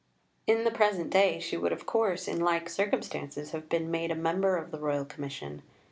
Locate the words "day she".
1.11-1.57